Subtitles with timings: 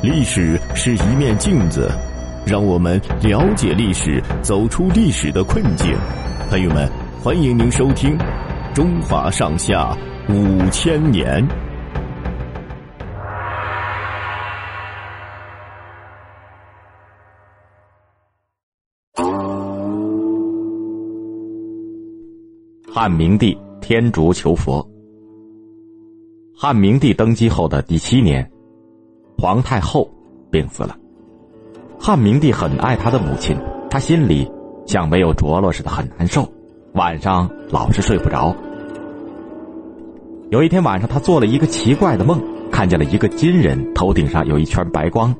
[0.00, 1.90] 历史是一面镜子，
[2.46, 5.92] 让我们了解历史，走出历史的困境。
[6.48, 6.88] 朋友们，
[7.20, 8.16] 欢迎您收听
[8.72, 9.96] 《中华上下
[10.28, 11.44] 五千年》。
[22.88, 24.88] 汉明帝天竺求佛。
[26.56, 28.48] 汉明帝登基后的第七年。
[29.40, 30.10] 皇太后
[30.50, 30.96] 病死了，
[31.96, 33.56] 汉明帝很爱他的母亲，
[33.88, 34.50] 他心里
[34.84, 36.52] 像没有着落似的，很难受，
[36.94, 38.56] 晚上老是睡不着。
[40.50, 42.42] 有一天晚上，他做了一个奇怪的梦，
[42.72, 45.32] 看见了一个金人，头顶上有一圈白光，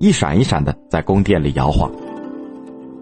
[0.00, 1.88] 一闪一闪的在宫殿里摇晃。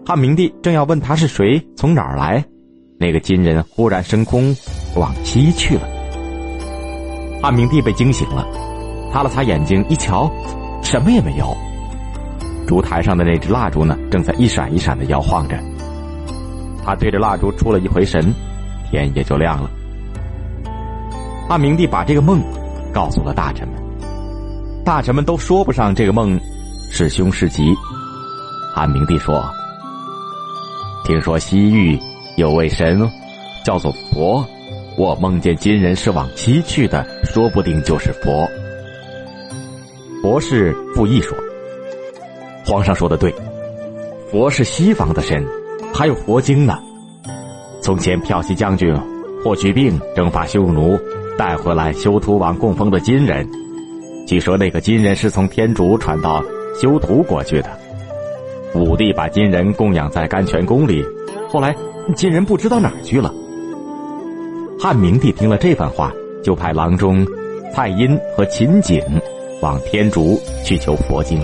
[0.05, 2.45] 汉明帝正要问他是谁，从哪儿来，
[2.99, 4.55] 那个金人忽然升空
[4.95, 5.81] 往西去了。
[7.41, 8.47] 汉明帝被惊醒了。
[9.15, 10.29] 擦了擦眼睛，一瞧，
[10.83, 11.55] 什么也没有。
[12.67, 15.57] 烛台上的那只蜡烛呢，正在一闪一闪的摇晃着。
[16.83, 18.33] 他对着蜡烛出了一回神，
[18.91, 19.69] 天也就亮了。
[21.47, 22.41] 汉明帝把这个梦
[22.93, 23.81] 告诉了大臣们，
[24.83, 26.37] 大臣们都说不上这个梦
[26.91, 27.73] 是凶是吉。
[28.73, 29.49] 汉明帝说
[31.07, 31.97] ：“听说西域
[32.35, 33.09] 有位神
[33.63, 34.45] 叫做佛，
[34.97, 38.45] 我梦见金人是往西去的，说不定就是佛。”
[40.25, 41.37] 佛是傅毅说
[42.65, 43.31] ：“皇上说的对，
[44.31, 45.45] 佛是西方的神，
[45.93, 46.79] 还有佛经呢。
[47.79, 48.91] 从前骠骑将军
[49.43, 50.97] 霍去病征伐匈奴，
[51.37, 53.47] 带回来修图王供奉的金人，
[54.25, 56.43] 据说那个金人是从天竺传到
[56.81, 57.69] 修图国去的。
[58.73, 61.05] 武帝把金人供养在甘泉宫里，
[61.47, 61.75] 后来
[62.15, 63.31] 金人不知道哪儿去了。
[64.79, 66.11] 汉明帝听了这番话，
[66.43, 67.23] 就派郎中
[67.71, 68.99] 蔡殷和秦景。”
[69.61, 71.39] 往天竺去求佛经。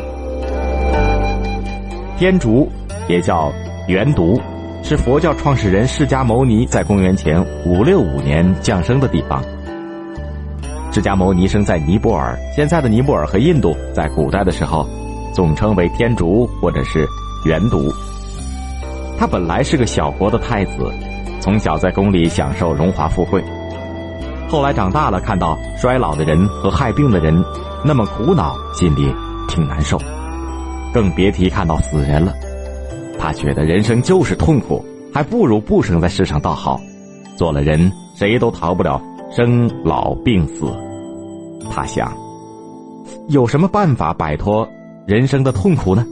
[2.17, 2.69] 天竺
[3.07, 3.51] 也叫
[3.87, 4.39] 元毒，
[4.83, 9.43] 是佛教创始人释迦牟尼在公元前五六五年降生的地方。
[10.91, 14.85] 释迦牟尼生在尼泊尔，现在的尼泊尔和印度，在古代的时候
[15.33, 17.07] 总称为天竺或者是
[17.45, 17.91] 元独。
[19.17, 20.91] 他本来是个小国的太子，
[21.39, 23.41] 从小在宫里享受荣华富贵。
[24.51, 27.33] 后来长大了，看到衰老的人和害病的人。
[27.85, 29.09] 那么苦恼，心里
[29.47, 29.97] 挺难受，
[30.93, 32.33] 更别提看到死人了。
[33.17, 36.81] 他觉得人生就是痛苦，还不如不生在世上倒好。
[37.37, 39.01] 做了人，谁都逃不了
[39.33, 40.65] 生老病死。
[41.71, 42.13] 他想，
[43.29, 44.67] 有什么办法摆脱
[45.07, 46.05] 人生的痛苦呢？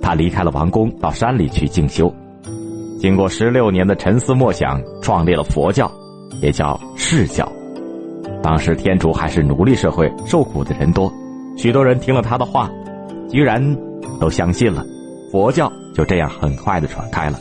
[0.00, 2.10] 他离开了王宫，到山里去静修。
[2.98, 5.92] 经过十六年的沉思默想，创立了佛教，
[6.40, 7.50] 也叫释教。
[8.42, 11.10] 当时天竺还是奴隶社会，受苦的人多，
[11.56, 12.70] 许多人听了他的话，
[13.30, 13.60] 居然
[14.20, 14.84] 都相信了，
[15.32, 17.40] 佛教就这样很快的传开了。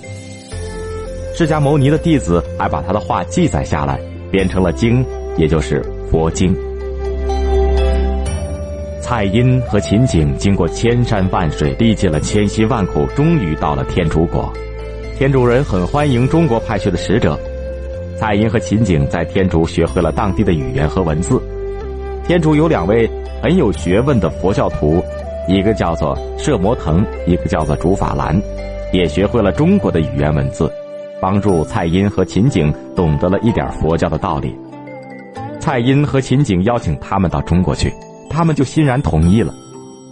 [1.36, 4.00] 释迦牟尼的弟子还把他的话记载下来，
[4.31, 5.06] 编成了经，
[5.38, 6.56] 也就是佛经。
[9.02, 14.52] 蔡殷和秦景经过千山万水，历尽了千辛万苦，终于到了天竺国。
[15.18, 17.38] 天竺人很欢迎中国派去的使者。
[18.19, 21.41] 蔡英和秦景在天竺学会了当地的语言和文字。
[22.25, 23.09] 天竺有两位
[23.41, 25.02] 很有学问的佛教徒，
[25.47, 28.38] 一个叫做摄摩腾，一个叫做竺法兰，
[28.91, 30.69] 也学会了中国的语言文字，
[31.22, 34.53] 帮助蔡英和秦景懂得了一点佛教的道理。
[35.57, 37.90] 蔡英和秦景邀请他们到中国去，
[38.30, 39.53] 他们就欣然同意了。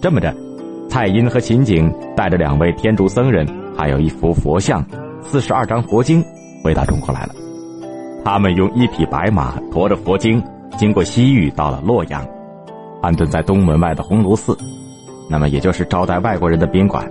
[0.02, 0.34] 这么着，
[0.88, 3.46] 蔡英和秦景带着两位天竺僧人，
[3.76, 4.82] 还有一幅佛像、
[5.22, 6.24] 四十二张佛经，
[6.64, 7.36] 回到中国来了。
[8.28, 10.44] 他们用一匹白马驮着佛经，
[10.78, 12.28] 经过西域，到了洛阳，
[13.02, 14.58] 安顿在东门外的鸿胪寺，
[15.30, 17.10] 那么也就是招待外国人的宾馆。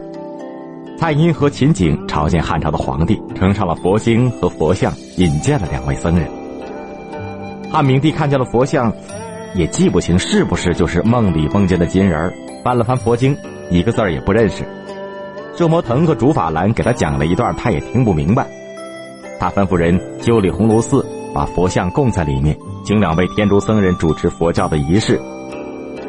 [0.98, 6.28] 蔡英和秦景朝见汉朝的皇帝，呈上了佛经和佛像，引荐了两位僧人。
[7.72, 8.92] 汉明帝看见了佛像，
[9.54, 12.30] 也记不清是不是就是梦里梦见的金人
[12.62, 13.34] 翻了翻佛经，
[13.70, 14.68] 一个字儿也不认识。
[15.56, 18.46] 摄摩腾和竺法兰给他讲了一段，他也听不明白。
[19.38, 21.04] 他吩咐人修理鸿胪寺，
[21.34, 25.20] 把佛像供在里面，请两位天竺僧人主持佛教的仪式。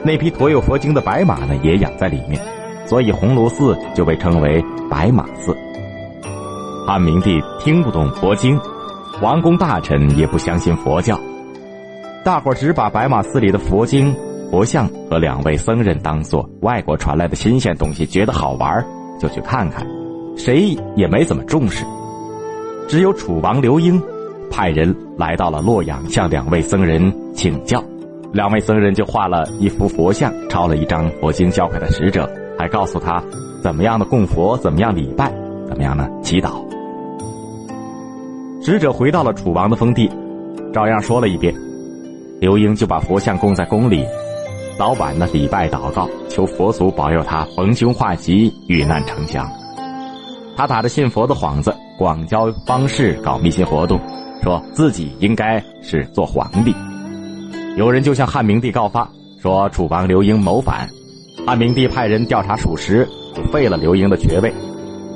[0.04, 2.42] 那匹驮有佛经的白马呢，也养在里面，
[2.86, 5.56] 所以鸿胪寺就被称为白马寺。
[6.86, 8.58] 汉明帝听不懂佛经，
[9.22, 11.20] 王公大臣也不相信佛教，
[12.24, 14.16] 大伙只把白马寺里的佛经、
[14.50, 18.86] 佛像和两位僧人当做外国传来的新鲜东西，觉得好玩，
[19.20, 19.86] 就去看看，
[20.38, 21.84] 谁也没怎么重视。
[22.88, 24.02] 只有楚王刘英
[24.50, 27.84] 派人来到了洛阳，向两位僧人请教。
[28.32, 33.22] 两位僧人就画了一幅佛像，抄了一张佛经交给了使者，还告诉他
[33.62, 35.30] 怎么样的供佛，怎么样礼拜，
[35.68, 36.66] 怎么样呢祈祷。
[38.62, 40.10] 使者回到了楚王的封地，
[40.74, 41.54] 照样说了一遍。
[42.40, 44.06] 刘英就把佛像供在宫里，
[44.78, 49.46] 早晚呢礼拜祷告，求佛祖保佑他逢凶化吉，遇难成祥。
[50.58, 54.02] 他打着信佛的幌子，广交方士，搞迷信活动，
[54.42, 56.74] 说自己应该是做皇帝。
[57.78, 59.08] 有人就向汉明帝告发，
[59.40, 60.90] 说楚王刘英谋反。
[61.46, 63.08] 汉明帝派人调查属实，
[63.52, 64.52] 废了刘英的爵位，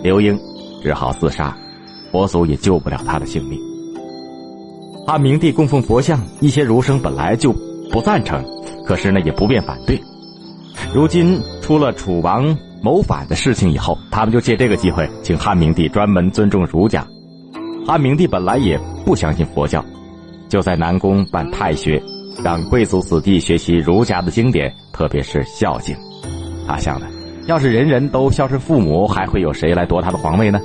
[0.04, 0.40] 刘英
[0.84, 1.58] 只好自杀，
[2.12, 3.60] 佛祖也救不了他的性命。
[5.08, 7.52] 汉明帝供奉佛像，一些儒生本来就
[7.92, 8.46] 不赞成，
[8.86, 10.00] 可是呢也不便反对。
[10.94, 17.06] 如今出了楚王谋反的事情以后，他们就借这个机会请汉明帝专门尊重儒家。
[17.86, 19.84] 汉明帝本来也不相信佛教，
[20.50, 22.02] 就在南宫办太学，
[22.44, 25.96] 让贵族子弟学习儒家的经典，特别是《孝经》。
[26.68, 27.08] 他想的，
[27.48, 30.60] 要是人人都孝顺父母，还会有谁来夺他的皇位呢？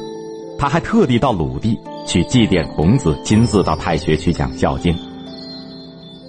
[0.58, 1.78] 他还特地到鲁地。
[2.06, 4.94] 去祭奠孔子，亲自到太学去讲《孝经》。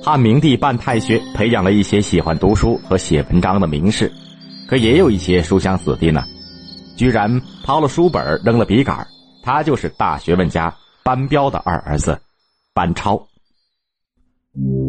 [0.04, 4.12] 汉明帝办太学，培养了一些喜欢读书和写文章的名士，
[4.68, 6.24] 可也有一些书香子弟呢，
[6.98, 9.08] 居然抛了书本，扔了笔杆。
[9.42, 12.20] 他就是大学问家班彪的二儿子
[12.74, 13.16] 班超。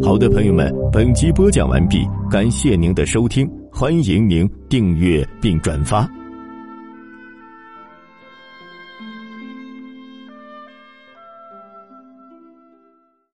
[0.02, 6.17] 好的，朋友们，本集播讲完毕，感谢您的收听，欢迎您订阅并转发。